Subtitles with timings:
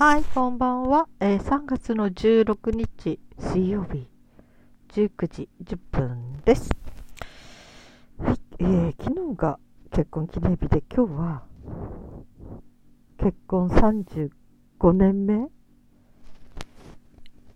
[0.00, 1.08] はい、こんばんは。
[1.18, 4.06] えー3月の16日水曜日
[4.92, 6.70] 19時10分です。
[8.16, 9.58] はい、えー昨日が
[9.90, 11.42] 結婚記念日で今日は
[13.18, 14.30] 結婚35
[14.92, 15.48] 年目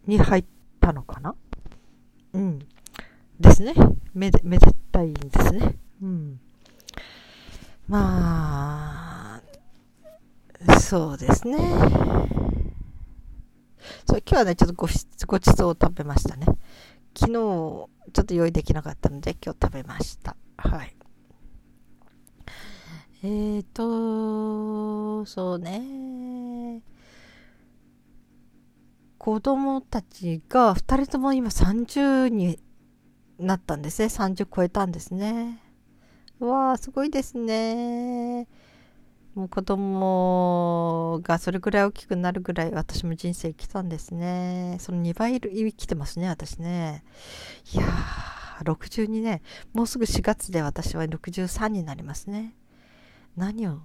[0.08, 0.44] に入っ
[0.80, 1.36] たのかな？
[2.32, 2.58] うん。
[3.38, 3.72] ですね。
[4.14, 5.76] めで、めでたいんですね。
[6.02, 6.40] うん。
[7.86, 8.91] まあ、
[10.80, 11.58] そうですね。
[14.06, 16.46] そう、今日はね、ちょっとごしごちそうを食べましたね。
[17.14, 17.88] 昨日、ちょ
[18.20, 20.36] っと用意できなかったので、今日食べました。
[20.56, 20.96] はい。
[23.24, 26.82] えーと、そうね。
[29.18, 32.58] 子供たちが2人とも今30に
[33.38, 34.06] なったんですね。
[34.08, 35.62] 30超えたんですね。
[36.40, 38.48] わー、すごいですね。
[39.34, 44.76] もう子供がそれぐらい大きくなるぐらい私も人生生きたんですね。
[44.78, 47.02] その2倍生きてますね、私ね。
[47.72, 49.40] いやー、62年。
[49.72, 52.54] もうすぐ4月で私は63になりますね。
[53.36, 53.78] 何を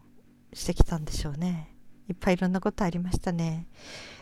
[0.53, 1.73] してきたんでしょうね。
[2.09, 3.67] いっぱいいろんなことありましたね。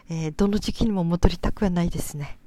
[0.09, 2.37] えーどの時期にも戻りたくはないですね。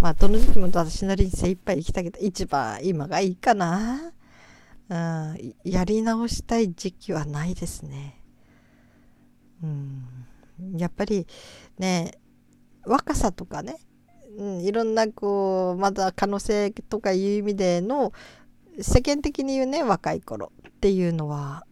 [0.00, 4.12] まあ、どの時期も私なりに精一杯生きたけど、一番今がいいかな。
[4.90, 8.20] うん、やり直したい時期はないですね。
[9.62, 10.04] うん、
[10.76, 11.26] やっぱり
[11.78, 12.18] ね、
[12.84, 13.76] 若さとかね、
[14.36, 18.12] うん、いろんなこう、まだ可能性とかいう意味での、
[18.80, 21.64] 世間的に言うね、若い頃っていうのは、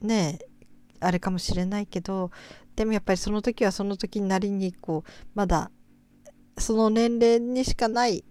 [0.00, 0.40] ね、
[0.98, 2.32] あれかもしれないけど、
[2.74, 5.70] でもやっぱりその時はその時なりにこう、まだ
[6.58, 8.24] その年齢にしかない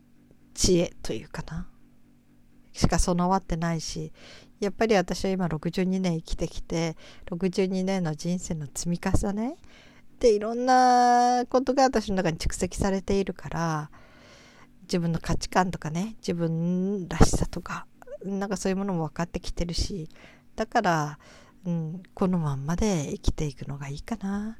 [0.54, 1.70] 知恵というかな。
[2.74, 4.12] しか備わってないし
[4.60, 6.96] やっぱり私は今62年生きてきて
[7.28, 9.56] 62年の人生の積み重ね
[10.20, 13.92] でいろんなことが私の中に蓄積されているから
[14.84, 17.86] 自分の価値観とかね自分らしさとか
[18.24, 20.10] なんかそういうものも分かってきてるし
[20.56, 21.20] だから、
[21.66, 24.58] うん、このまんまで生きていくのがいいかな。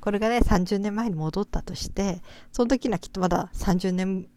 [0.00, 4.28] これがね30年前に戻ったとしてその時にはきっとまだ30年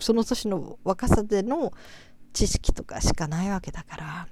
[0.00, 1.72] その年の若さでの
[2.32, 4.28] 知識とかしかないわけだから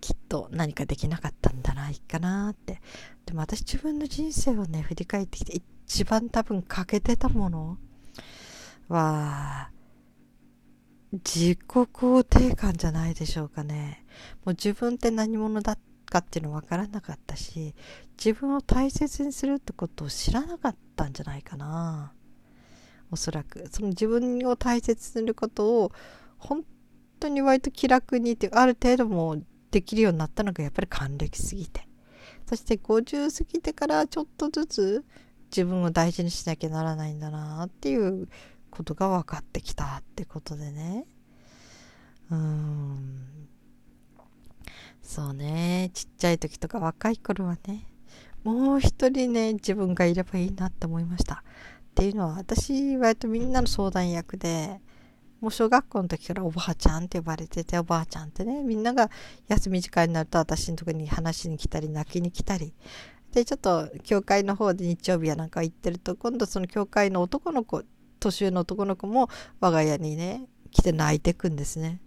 [0.00, 2.80] きっと何かできなかったんじゃないかなって。
[3.24, 7.78] でも私自分の人生をね振り返ってきて一番多分欠けてたもの
[8.88, 9.70] は
[11.12, 14.04] 自己肯定感じゃないでしょうかね。
[14.44, 17.74] もう自分って何者だかっていうの分からなかったし
[18.18, 22.12] 自分を大切にするってことを知らなかったんじゃないかな。
[23.12, 23.68] おそらく。
[23.70, 25.92] その自分を大切にすることを
[26.38, 26.64] 本
[27.20, 29.36] 当に割と気楽にってある程度も
[29.70, 31.86] できるようになったのがやっぱり還暦すぎて。
[32.46, 35.04] そして50過ぎてからちょっとずつ
[35.50, 38.28] 自分を大事にしなきゃならないんだなっていう
[38.70, 41.06] ことが分かってきたってことでね。
[42.30, 43.48] うーん。
[45.02, 45.90] そうね。
[45.92, 47.86] ちっちゃい時とか若い頃はね
[48.44, 51.44] もう一人ね自分がいればいいなって思いました。
[51.92, 54.80] っていうのは私割とみんなの相談役で
[55.42, 59.10] もう小学校の時からおばあちゃんって呼ばれてておばあちゃんってねみんなが
[59.48, 62.72] 休み時間になると私のとこに話しに来たり泣きに来たり
[63.32, 67.82] でちょっと教会の方で日曜日やなんか行ってると今度その教会の男の子
[68.20, 69.28] 年上の男の子も
[69.60, 72.00] 我が家にね来て泣いてくんですね。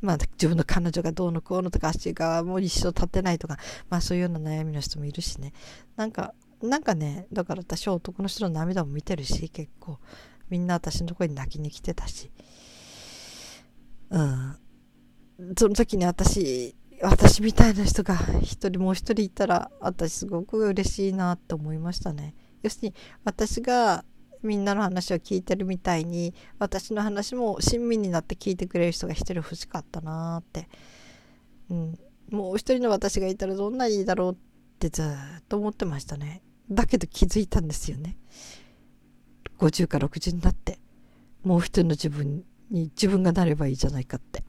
[0.00, 3.56] まあ、自分の彼女がどうのこうのとか足がもう一生立ってないとか、
[3.90, 5.52] まあそういうような悩みの人もいるしね。
[5.96, 9.98] なんか、なんかね、だから私は男の人の涙も見てるし、結構、
[10.50, 12.30] みんな私のとこに泣きに来てたし。
[14.10, 14.56] うん。
[15.56, 22.34] その時に私、私みたいな人が一人もう一人いたら、私すごく嬉しいなって思いましたね。
[22.62, 24.04] 要するに、私が
[24.42, 30.68] みんなの話を聞いてるみたいに私の話も親身になって聞いてくれる人が一人欲しかったなって、
[31.70, 31.98] うん、
[32.30, 34.36] もう一人の私がいたらどんなにいいだろうっ
[34.78, 35.06] てずっ
[35.48, 38.16] と思ってましたねだけど気づいたんですよね
[39.58, 40.78] 50か60になって
[41.42, 44.42] もう一人の自分に自分がなればいいじゃないかって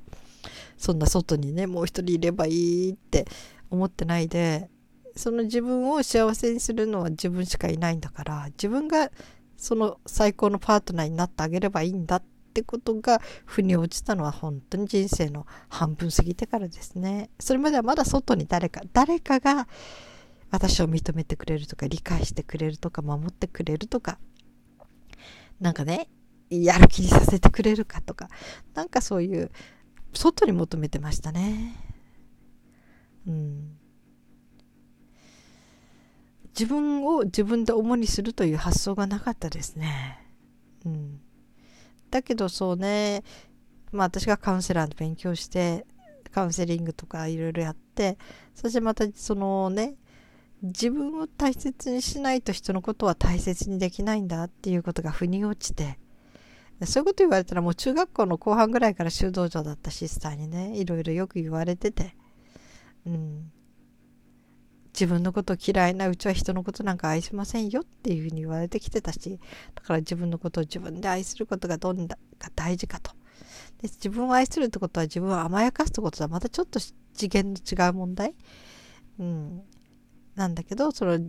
[0.77, 2.51] そんな外にねもう一人いればい
[2.89, 3.25] いって
[3.69, 4.69] 思ってないで
[5.16, 9.12] その自分を幸せにするのは自分しかいないんだから自分が
[9.57, 12.24] その最高のパートナーになってあげればいいんだっ
[12.54, 17.30] てことが腑に落ちたのは本当に人生の半分過ぎてからですね。
[17.39, 19.68] それまではまだ外に誰か、誰かが
[20.51, 24.18] 私を認めてくれるとか理解してくれるとか守ってくれるとか
[25.60, 26.10] なんかね
[26.50, 28.30] やる気にさせてくれるかとか
[28.74, 29.51] なんかそういう
[30.13, 31.75] 外に求めてましたね。
[33.28, 33.78] うん。
[36.60, 40.19] 自分を自分で主にするという発想がなかったですね。
[40.86, 41.22] うん、
[42.10, 43.24] だけどそうね、
[43.92, 45.86] まあ私がカウンセラーの勉強して、
[46.31, 48.18] カウンセリングとかいろいろやって、
[48.56, 49.95] そしてまたそのね、
[50.61, 56.00] 自分を大切にしないと人のことは大切にできないんだっていうことが腑に落ちて、
[56.85, 62.15] そういうこと言われたらもう中学校の後半ぐらいから修道場だったシスターにね、いろいろよく言われてて、
[63.06, 63.51] うん。
[64.94, 69.39] 自分のこと嫌いなうちは人のことなんか愛しませんよっていうふうに言われてきてたし、
[69.75, 72.17] だから自分のことを自分で愛することがどんなが
[72.56, 73.11] 大事かと。
[73.81, 76.79] で自分を愛するってことは自分を甘やかすってことはまたちょっと
[77.13, 78.35] 次元の違う問題。
[79.19, 79.61] うん。
[80.39, 81.19] なんだけど、その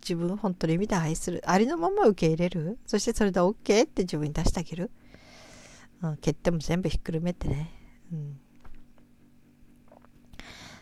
[0.00, 1.42] 自分本当の意味で愛する。
[1.44, 2.78] ありのまま受け入れる？
[2.86, 4.90] そしてそれで OK って自分に出してあげる？
[6.02, 7.72] うん、欠点も全部ひっくるめてね。
[8.12, 8.40] うん。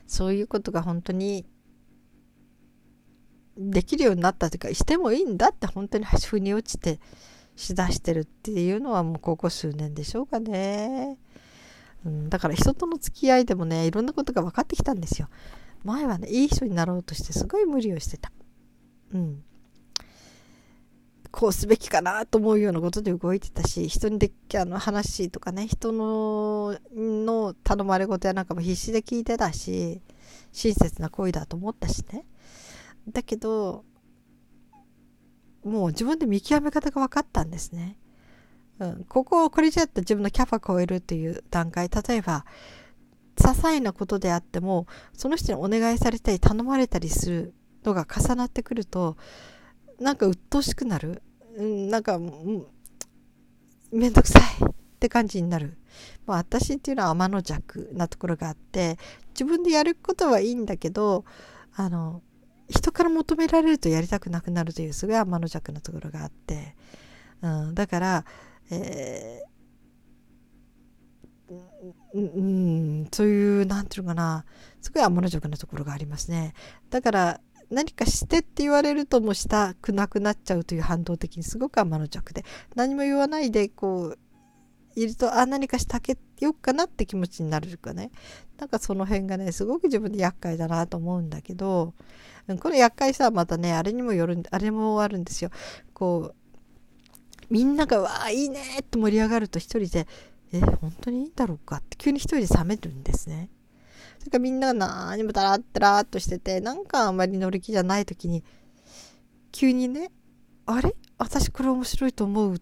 [0.07, 1.47] そういうことが本当に
[3.57, 7.01] できるようになったというか、してもいいんだって本当に腑に落ちて
[7.57, 11.17] しだしてるっていうのはもうここ数年でしょうかね。
[12.05, 15.29] うん、だから人との付き合いでもね、いろんなことが分かってきたんですよ。
[15.85, 18.33] 前はね、いい人になろうとしてすごい無理をしてた。
[19.13, 19.43] うん。
[21.31, 30.01] こうすべきかなと思うようなことで動いてたし、人にであの話とかね、人のの頼まれ事やなんかも必死で聞いてたし、
[30.53, 32.25] 親切な行為だと思ったしね。
[33.09, 33.85] だけど、
[35.65, 37.99] もう自分で見極め方が分かったんですね。
[38.79, 42.45] うん、ここを、これじゃって自分のキャパ超えるという段階、例えば、
[43.39, 47.55] 些細なことであっても、その人にお願いされたり頼まれたりする
[47.85, 49.17] のが重なってくると、
[50.01, 51.23] なんか鬱陶しくなる。
[51.57, 52.19] うん、なんか、
[53.91, 55.79] めんどくさいって感じになる。
[56.27, 58.99] まあ、私っていうのは天の弱なところがあって、
[59.31, 61.25] 自分でやることはいいんだけど、
[61.75, 62.23] あの、
[62.69, 66.77] 人から求められるとやりたくなくなるというすごい天の弱なところがあって、
[67.41, 68.25] うん、だから、
[68.71, 69.58] えー、
[72.15, 74.45] うん、そういう、なんていうのかな、
[74.81, 76.55] すごい天の弱なところがありますね。
[76.91, 77.41] だから、
[77.71, 84.19] 何かしてって言われるともしたくなくなっちゃうという反動的にすごく天の弱で、何も言わないで、こう、
[84.95, 88.11] いると、あ、何かしてあげようかなって気持ちになるかね。
[88.59, 91.95] なんかその辺がね、すごく自分で厄介だなと思うんだけど、
[92.61, 95.51] この厄介さはまたね、あれにもよる、あれもあるんですよ。
[95.93, 96.35] こう、
[97.51, 100.07] みんなが、わあ、いいねって盛り上がると一人で、
[100.53, 103.51] え、本当にいいんだろうかって急に一人で冷めるんですね。
[104.19, 108.43] それからみんなが何もだらったらっとしてて、なんかあんまり乗り気じゃない時に、
[109.53, 110.11] 急にね、
[110.67, 110.95] あれ？
[111.19, 112.61] 私これ面白いと思うっ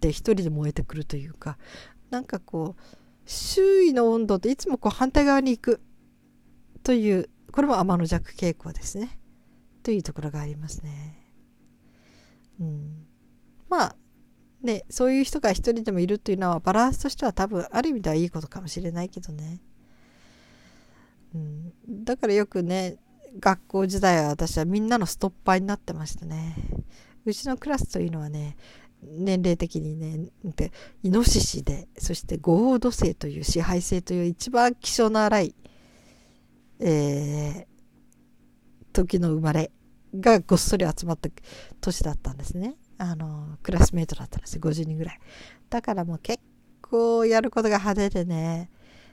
[0.00, 1.58] て一人で燃えてくるというか、
[2.10, 2.82] なんかこう、
[3.26, 5.80] 周囲の温度っていつもこう反対側に行く
[6.82, 9.18] という、これも天の弱傾向ですね。
[9.82, 11.18] というところがありますね。
[12.60, 13.06] うん。
[13.68, 13.96] まあ、
[14.64, 19.60] ね、そういう人が一人でもいるというのはバランスとしては多分ある意味ではいいことかもしれないけどね。
[21.34, 22.96] うん、だからよくね、
[23.38, 26.56] 学校時代は私はみんなのストッパーになってましたね。
[27.24, 28.56] うちのクラスというのはね、
[29.02, 30.72] 年齢的にね、で
[31.02, 35.54] イノシシで、そして豪土星という支配性という一番気性の荒い、
[36.80, 37.66] えー、
[38.94, 39.70] 時の生まれ
[40.18, 41.28] がごっそり集まった
[41.80, 42.76] 年だったんですね。
[42.98, 45.20] あの、クラスメートだったんですよ、50人ぐらい。
[45.70, 46.40] だからもう結
[46.80, 48.70] 構やることが派手でね、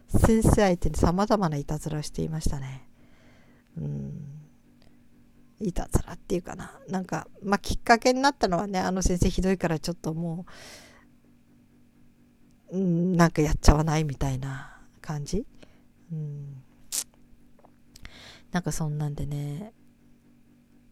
[0.07, 2.88] 先生相手に様々ないたずらをしていましたね。
[3.77, 4.41] うん。
[5.59, 6.79] いたずらっていうかな。
[6.89, 10.45] なんか、まあ、きっかけになったのはね、あの先生ひどいからちょっとも
[12.71, 15.45] う、うん、なんかやっちゃわないみたいな感じ。
[16.11, 16.63] うん。
[18.51, 19.73] なんかそんなんでね、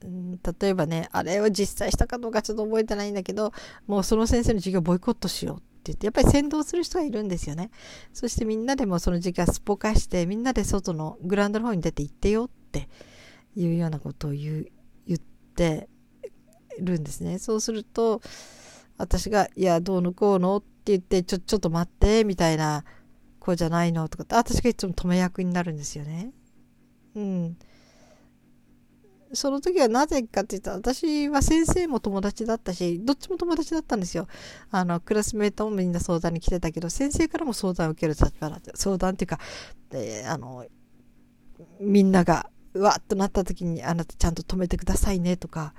[0.04, 3.52] うん、例えばね、あれを実際したかどうかちょっと覚えてないんだけど、
[3.88, 7.70] もうその先生の授業ボイコットしようって言って、やっぱり先導する人がいるんですよね。
[8.14, 12.88] そしてみんなでもその授業すっぽかして、みんなで外のグラウンドの方に出て行ってよって
[13.56, 14.68] いうようなことを言う
[15.06, 15.20] 言っ
[15.56, 15.90] て
[16.80, 17.40] るんですね。
[17.40, 18.22] そうすると、
[18.98, 22.84] 私が、いや、どうのこうのって言って、ちょ、ちょっと待って、みたいな、
[23.40, 26.32] こうじゃないのとかって私がいつも止め役になるんですよね。
[27.16, 27.58] うん。
[29.34, 34.28] その時はなぜかって言ったら、私は先生も友達だったし、どっちも友達だったんですよ。
[34.72, 38.72] あの、クラスメートもみんな相談に来てたけど、先生からも相談を受ける立場だった。
[38.76, 39.40] 相談っていうか、
[39.94, 40.66] えー、あの、
[41.80, 45.74] みんなが、うわっとなった時に、あなたちゃんと止めてくださいねとか、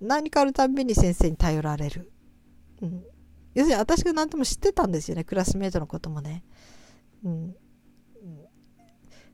[0.00, 2.10] 何かあるたびに先生に頼られる。
[2.80, 3.04] うん。
[3.54, 6.42] 要するに私が何とも知ってたんですよね、クラスメートのこともね。
[7.24, 7.54] うん。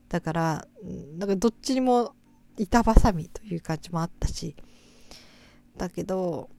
[0.09, 0.67] だから、
[1.17, 2.15] なんかどっちにも
[2.59, 4.55] 板挟みという感じもあったし、
[5.77, 6.49] だけど、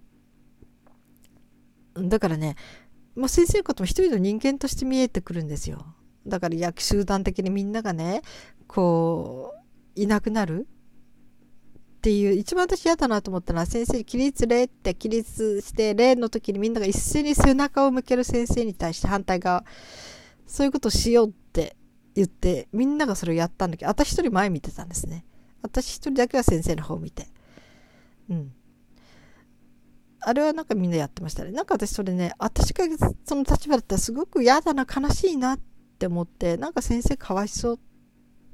[1.95, 2.57] だからね、
[3.15, 5.85] もう先生のことも一人の人間として見えてくるんですよ。
[6.27, 8.23] だから役集団的にみんながね、
[8.67, 9.55] こ
[9.97, 10.67] う、いなくなる
[11.99, 19.65] っていう、一番私嫌だなと思ったのは、先生に起立礼って起立して礼の時にみんなが一斉に背中を向ける先生に対して反対側、
[20.47, 21.77] そういうことをしようって
[22.15, 25.25] 言って、みんながそれをやったんだけど、私一人前見てたんですね。
[25.63, 27.29] 私一人だけは先生の方を見て。
[28.29, 28.53] うん。
[30.23, 31.51] あれはなんかみんなやってましたね。
[31.53, 32.85] なんか私それね、私が
[33.25, 35.61] その立場だったらすごく嫌だな、悲しいなっ
[35.99, 37.79] て思って、なんか先生かわいそう。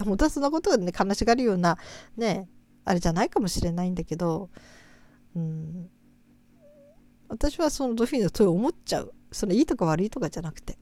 [0.05, 1.79] 本当はそんなことでね、悲しがるような、
[2.17, 2.49] ね、
[2.85, 4.51] あれじゃないかもしれないんだけど、
[5.35, 5.91] うん、
[7.29, 9.13] 私はそのドフィンのそう思っちゃう。
[9.33, 10.79] そのいいとか悪いとかじゃなくて。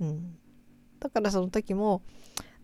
[0.00, 0.36] うん、
[1.00, 2.02] だからその時も、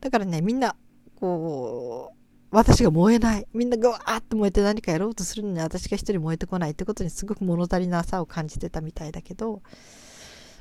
[0.00, 0.76] だからね、みんな、
[1.16, 2.19] こう、
[2.50, 3.47] 私が燃えない。
[3.54, 9.62] みんながわーって燃えて何かやろうとするのに私が一人燃えてこないってことにすごく物足りなさを感じてたみたいだけど、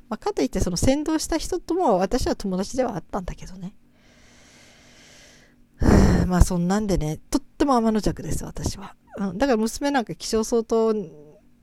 [0.07, 3.73] まあ、かといってその先導した人とも私は友達ではあったんだけどね。
[6.27, 8.95] まあそんなんでね、とっても天の弱です、私は。
[9.17, 11.09] うん、だから娘なんか気象相当飲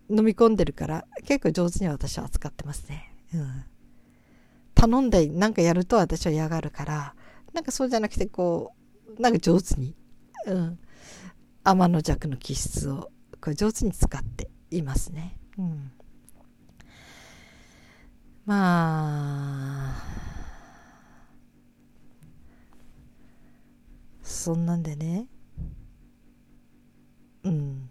[0.09, 3.13] み込んでるから結構上手に私は扱ってますね。
[3.33, 3.65] うん。
[4.75, 7.15] 頼んでなんかやると私は嫌がるから、
[7.53, 8.73] なんかそうじゃなくてこ
[9.19, 9.95] う、なんか上手に
[10.47, 10.79] うん、
[11.65, 13.11] 天の弱の気質を
[13.41, 15.39] これ上手に使っていますね。
[15.59, 15.91] うん、
[18.45, 20.03] まあ
[24.23, 25.27] そんなんでね。
[27.43, 27.89] うん。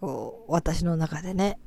[0.00, 1.58] こう私の中でね。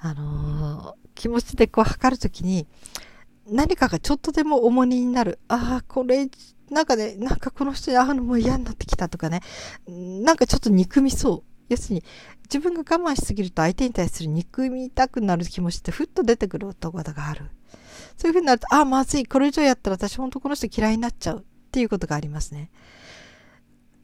[0.00, 2.68] あのー、気持ちでこう測るときに
[3.46, 5.40] 何かがちょっとでも重荷になる。
[5.48, 6.28] ああこれ
[6.70, 9.40] なんかね、なんかこの人に会うのも嫌になってきたとかね、
[9.86, 11.42] なんかちょっと憎みそう。
[11.68, 12.04] 要するに、
[12.44, 12.82] 自分が我
[13.12, 17.50] 慢しすぎると相手に対する憎みたくなる気持ちってふっと出てくるところがある。
[18.16, 22.70] そういう風になると、あ、まずい、これ以上やったら私本当この人嫌いになっちゃうっていうことがありますね。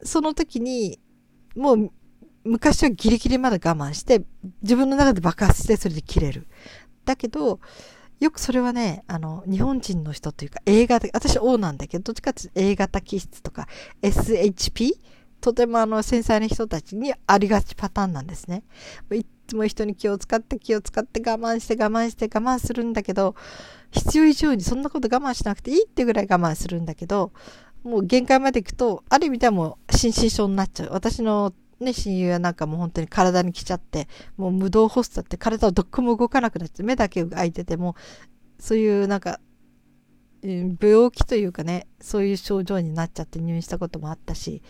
[0.03, 1.01] その時に、
[1.57, 1.91] もう
[2.45, 4.23] 昔はギリギリまで我慢して、
[4.63, 6.47] 自分の中で爆発してそれで切れる。
[7.05, 7.61] だけど、
[8.21, 13.69] よくそれはね、あの、日本人の人というか、映画で、私 O なんだけど、どっちかっていうと A 型気質とか
[14.03, 14.93] SHP?
[15.41, 18.65] とてもあの、繊細な人たちにありがちパターンなんですね。
[19.13, 23.35] いつも人に気を使って気を使って我慢して我慢して我慢するんだけど、
[23.91, 27.33] 必要以上にそんなこと我慢しなくていいってぐらい我慢するんだけど、
[27.83, 30.89] もう限界まで行くと、ある意味ではもう心身症になっちゃう。
[30.93, 31.53] 私の
[31.85, 37.95] ね、親友はなんかもう本当に体に来ちゃって、もう無動発作って体はどっこも動かなくなっちゃって、目だけ開いてても、
[38.59, 39.41] そういうなんか、
[40.43, 44.63] 病気というかね、そういう症状になっちゃって入院したこともあったし、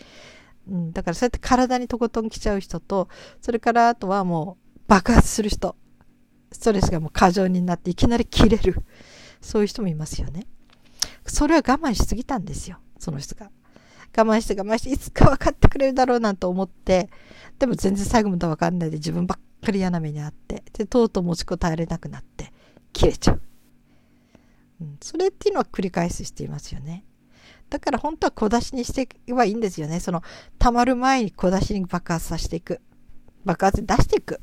[0.69, 3.09] うん、だからそうやって体にとことん来ちゃう人と、
[3.41, 5.75] それからあとはもう爆発する人、
[6.51, 8.83] ストレスがもう過剰になっていきなり切れる、
[9.41, 10.47] そういう人もいますよね。
[11.25, 13.51] それは我慢しすぎたんですよ、その人が。
[14.17, 17.09] 我慢して我慢して、いつか分かってくれるだろうなんて思って、
[17.59, 22.51] でも全然最後まで分かんないで自分ばっかり嫌な目にあって、で、とうとう持ちこたえれなくなって、
[22.93, 23.41] 切れちゃう。
[24.81, 27.05] うん、それっていうのは繰り返ししていますよね。
[27.69, 29.99] だから本当は小出しにしていけばいいんですよね。
[29.99, 30.21] その、
[30.59, 32.79] 溜まる前に小出しに爆発させていく。
[33.43, 34.39] 爆発出していく。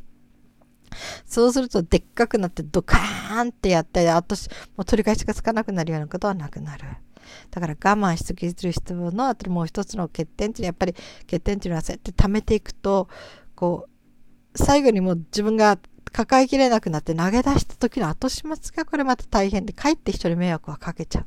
[1.24, 4.34] そうするとでっかくなってドカーンってやったり、あと
[4.76, 6.84] もう取り返しがつかなくなるようなことはなくなる。
[7.50, 13.08] だから我慢しすぎる人のあともう一つの欠点っていうのはやっぱり欠点っていうのはそうやって溜めていくと
[13.54, 15.78] こう最後にもう自分が
[16.12, 21.26] 抱えきれなくなって投げ出した時の後始末がこれまた大変で、かえって人に迷惑はかけちゃう。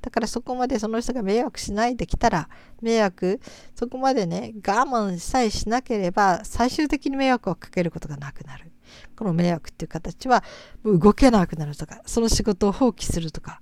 [0.00, 2.48] だからそこまでその人が迷惑しないできたら、
[2.80, 3.40] 迷惑、
[3.74, 8.72] そこまでね、我慢さえしなければ、最終的に迷惑をかけることがなくなる。
[9.16, 10.42] この迷惑っていう形は、
[10.84, 13.60] 動けなくなるとか、その仕事を放棄するとか、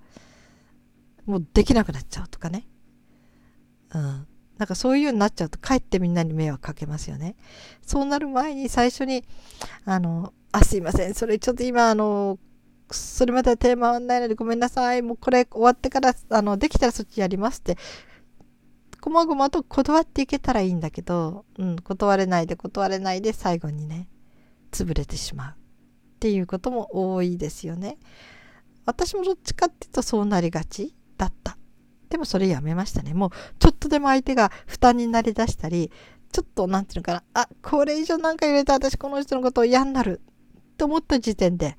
[1.31, 2.67] もうできなくなっちゃうとかね。
[3.95, 4.27] うん。
[4.59, 7.37] なんかそういうようになっちゃうと、かえってみんなに迷惑かけますよね。
[7.81, 9.25] そうなる前に最初に、
[9.87, 11.15] あの、あ、すいません。
[11.15, 12.39] それちょっと今、あの、
[12.91, 15.03] それまではテーマはないのでごめんなさい。
[15.03, 17.79] もうこれ終わってから、あの、できたらそっちやりますって、
[19.01, 24.09] こまごまと断っていけたらいいんだけど、うん、断れないで断れないで最後にね、
[24.73, 25.55] 潰れてしまうっ
[26.21, 27.97] ていうことも多いですよね。
[28.85, 31.59] 私もどっちかっていうとそうなりがちだった。
[32.09, 33.13] でもそれやめましたね。
[33.13, 35.93] もうちょっとでも相手が負担になりだしたり、
[36.33, 40.23] ちょっとなんていうのかな、あ、これ以上なんか言われた私この人のことを嫌になる
[40.77, 41.77] と思った時点で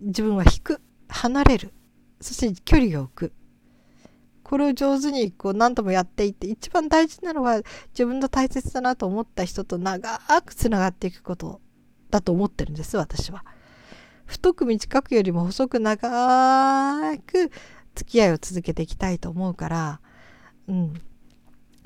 [0.00, 1.72] 自分は引く離れる
[2.20, 3.32] そして距離を置く
[4.42, 7.62] これを上手にこう何度もやっていって一番大事なのは
[7.92, 11.60] 自分の大切だなと思った人と長くつながっていくこと
[12.10, 13.44] だと思ってるんです私は。
[14.26, 17.50] 太く短くよりも細く長く
[17.96, 20.00] 付き合いを続けていきたいと思うから
[20.68, 20.94] うん。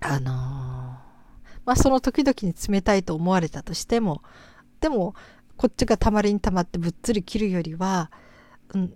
[0.03, 0.35] あのー、
[1.65, 4.23] まあその時々に冷たいと思われたとしても
[4.81, 5.15] でも
[5.57, 8.11] こっちがたまりにたまってぶっつり切るよりは、
[8.75, 8.95] うん、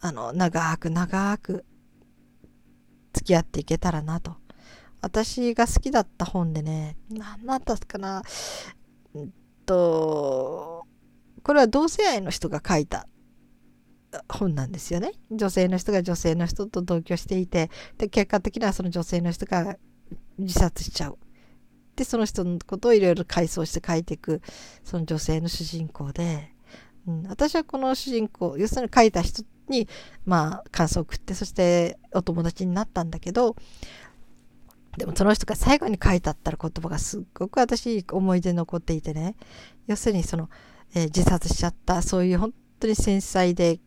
[0.00, 1.64] あの長く長く
[3.12, 4.36] 付き合っていけたらなと。
[5.02, 8.22] 私が好きだった本でね、何だったかな、
[9.14, 9.32] うん
[9.66, 10.84] と、
[11.42, 13.06] これは同性愛の人が書いた
[14.28, 15.12] 本なんですよね。
[15.30, 19.76] 女性の人が女性の人と同居していて、で、結果的にはその女性の人が
[20.38, 21.18] 自殺しちゃう。
[21.96, 24.42] で、その人のことをいろいろ回想して書いていく、
[24.84, 26.52] その女性の主人公で、
[27.06, 29.88] うん、私はこの主人公、要するに書いた人に、
[30.24, 33.56] まあ、感想を送って、そしてお友達になったんだけど、
[34.98, 39.36] でもその人が最後に書いてあったら言葉がすっごく私思い出に残っていてね、
[39.86, 40.48] 要するにその、
[40.94, 43.78] えー、自殺しちゃった、そういう本当に繊細で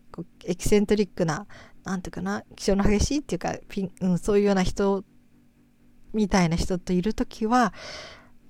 [0.45, 1.47] エキセントリックな、
[1.83, 5.03] なんていうかな、気象の激しいっていうか、ピンうん、そういうような人
[6.13, 7.73] みたいな人といるときは、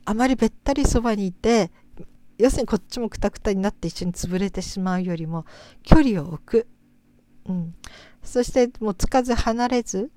[0.06, 1.72] あまりべったりそばにいて、
[2.38, 5.46] 要するにこっちもくたくたになって一緒に潰れてしまうよりも、
[5.84, 6.68] 距離を置く。
[7.48, 7.76] うん、
[8.24, 10.12] そしてもうつかず離れず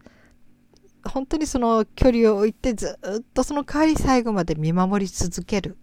[1.04, 5.76] 本当にその距離を置いてずっとその代わり最後まで見守り続ける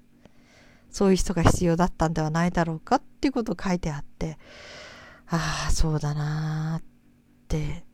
[0.92, 4.38] そういう人が必要だったんではないだろうかっていうことを書いてあって
[5.32, 6.84] ああそうだなっ
[7.48, 7.86] て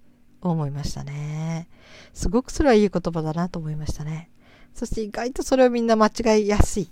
[0.41, 1.67] 思いましたね。
[2.13, 4.31] すごくそれはいい言葉だなと思いましたね。
[4.73, 6.91] そして意外とそれをみんな間違いやすい、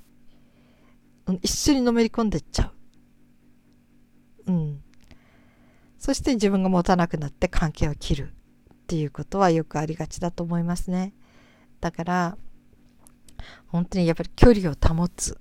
[1.27, 2.71] うん、一緒にのめり込んでっちゃ
[4.47, 4.51] う。
[4.51, 4.83] うん。
[5.97, 8.33] そして自分が持たなくなって関係を切る
[8.73, 11.13] っていうことはよくありがちだと思いますね。
[11.79, 12.37] だから
[13.67, 15.37] 本当にやっぱり距離を保つ。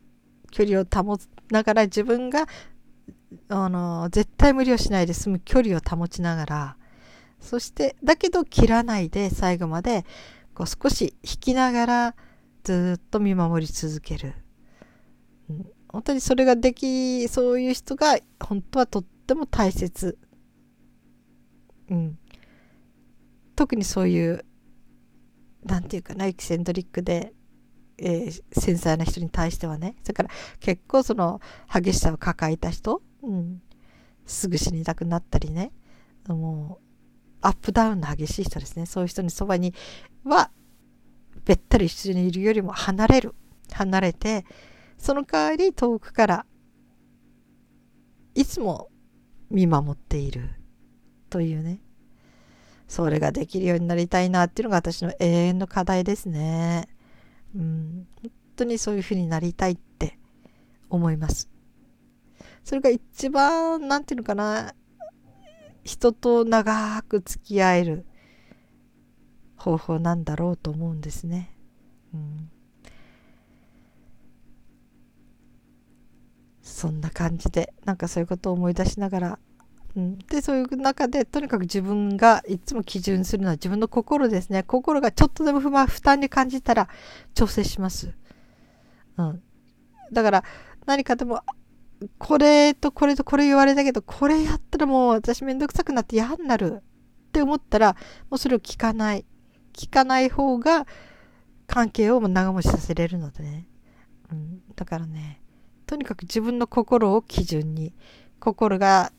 [0.52, 2.46] 距離を保つながら自分が
[3.48, 6.76] あの絶対無理をしないで済む距離を保ちながら
[7.40, 10.04] そしてだけど切らないで最後まで
[10.54, 12.14] こう少し引きながら
[12.62, 14.34] ずっと見守り続ける、
[15.50, 20.18] うん、本当にそれができそういう人が本当はとっても大切。
[21.90, 22.18] うん、
[23.56, 24.44] 特にそういう
[25.64, 27.32] 何て言うかなエキセントリックで、
[27.98, 29.96] えー、繊細な人に対してはね。
[30.02, 31.40] それから結構その
[31.72, 33.62] 激しさを抱えた人、うん、
[34.26, 35.72] すぐ死にたくなったりね。
[36.28, 36.84] もう
[37.40, 38.86] アップダウンの激しい人ですね。
[38.86, 39.74] そういう人にそばに
[40.24, 40.50] は
[41.44, 43.34] べったり一緒にいるよりも離れる。
[43.72, 44.44] 離れて
[44.98, 46.46] その代わり遠くから
[48.34, 48.88] いつも
[49.50, 50.50] 見守っている。
[51.30, 51.80] というね。
[52.86, 56.88] それができるようになりたいなっていうのが私の永遠の課題ですね。
[57.54, 60.18] うん、本当にそういうふうになりたいって
[60.88, 61.50] 思います。
[62.64, 64.74] それが一番、なんていうのかな、
[65.84, 68.06] 人と長く付き合える
[69.56, 71.56] 方法なんだろうと思うんですね。
[72.14, 72.50] うん、
[76.62, 79.38] そんな感じで、なんかそういうことを思い出しながら
[79.96, 84.62] うん、でそういう中でとにかく自分がいつも基準するのは自分の心ですね。
[84.62, 86.88] 心がちょっとでも不満負担に感じたら
[87.34, 88.14] 調整します、
[89.18, 89.42] うん、
[90.12, 90.44] だから
[90.86, 91.40] 何かでも
[92.18, 96.82] これとこれとこれ言われたけどこれやったらもう私めんどくさくなって嫌になる。
[97.28, 97.96] って思ったら
[98.28, 99.24] もうそれを聞かない。
[99.72, 100.86] 聞かない方が
[101.66, 103.66] 関係を長持ちさせれるのでね、
[104.30, 105.40] うん、だからね
[105.86, 107.94] とにかく自分の心を基準に。
[108.38, 109.12] 心が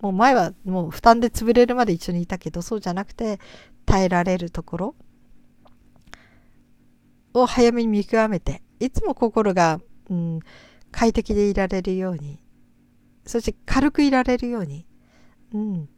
[0.00, 3.40] もう前はもう負担で潰れるまで一緒にいたけどそうじゃなくて
[3.84, 4.94] 耐えられるところ
[7.34, 10.40] を早めに見極めていつも心が、うん、
[10.92, 12.40] 快適でいられるように
[13.26, 14.86] そして軽くいられるように、
[15.52, 15.88] うん、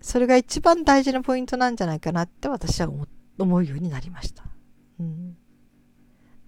[0.00, 2.90] それが一番大事なポイントなんじゃないかなって私は
[3.38, 4.44] 思うようになりました、
[5.00, 5.36] うん、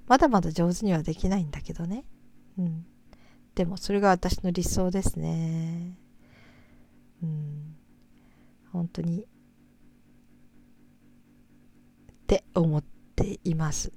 [0.07, 2.05] まだまだ上手にはできないんだけどね、
[2.59, 2.87] うん。
[3.57, 5.99] でもそれが私の理想ですね。
[7.23, 7.75] うん。
[8.71, 9.23] 本当に。
[9.23, 9.27] っ
[12.27, 12.85] て思っ
[13.17, 13.93] ています。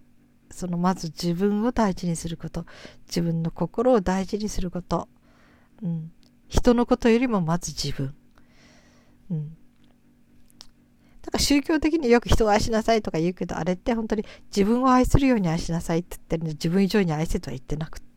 [0.50, 2.66] そのまず自分を大事にすること。
[3.08, 5.10] 自分の心を大事にすること。
[5.84, 6.14] うん。
[6.48, 8.16] 人のことよりもまず自分。
[9.30, 9.58] うん。
[11.22, 14.24] だから宗教的によく人を愛しなさいとか言うけど、あれって本当に
[14.56, 18.09] 自分を愛するように愛しなさいって言ってるの、自分以上に愛せとは言ってなくて。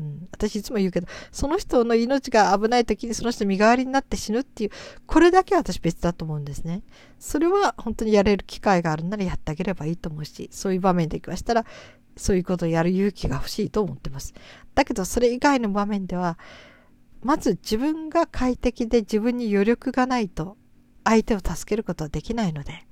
[0.00, 4.70] うん、私いつも言うけど、その人の命が危ない時にその人身代わりになって死ぬっていう、
[5.06, 6.82] これだけは私別だと思うんですね。
[7.18, 11.64] それは本当にやれる機会があるならやってあげればいいと思うし、そういう場面で行きましたら、
[12.16, 14.34] そういうことをやる勇気が欲しいと思ってます。
[14.74, 16.38] だけどそれ以外の場面では、
[17.22, 20.56] まず自分が快適で自分に余力がないと
[21.04, 22.84] 相手を助けることはできないので、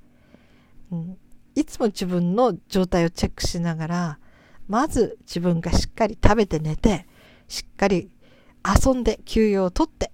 [0.91, 1.17] うん、
[1.55, 4.19] いつも自分の状態をチェックしながら、
[4.71, 7.05] まず自分がしっかり食べて寝て、
[7.49, 8.09] しっかり
[8.65, 10.13] 遊んで休養をとって、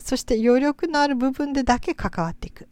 [0.00, 2.68] そして余力のある部分でだけ関わっていく。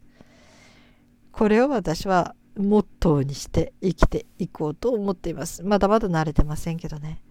[1.31, 5.63] これを私はモットーにして生きていこうと思っています。
[5.63, 7.23] まだまだ慣れてませんけどね。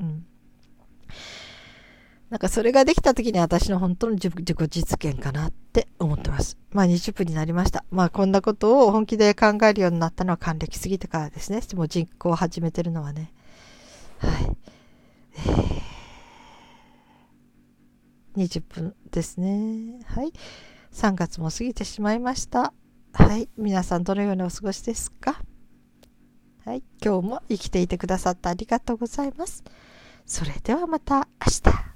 [0.00, 0.26] うん。
[2.34, 4.34] なんかそれができた時に私の本当の自己
[4.68, 6.58] 実現かなって思ってます。
[6.72, 7.84] まあ20分になりました。
[7.92, 11.60] まあこんなことを本気で考えるようになったのは還暦過ぎてからですね。
[11.76, 13.32] もう実行を始めてるのはね。
[14.18, 14.56] はい。
[18.36, 20.00] 20分ですね。
[20.04, 20.32] はい。
[20.92, 22.72] 3月も過ぎてしまいました。
[23.12, 23.48] はい。
[23.56, 25.40] 皆さんどのようにお過ごしですか？
[26.64, 26.82] はい。
[27.00, 29.62] 今日も生きていてくださってありがとうございます。
[30.26, 31.93] それではまた明日。